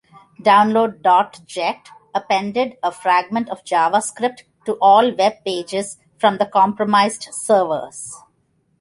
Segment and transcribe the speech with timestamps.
[0.41, 8.15] Download.ject appended a fragment of JavaScript to all web pages from the compromised servers.